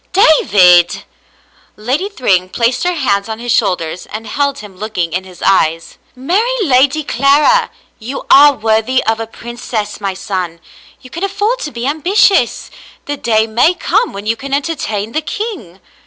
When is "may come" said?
13.45-14.11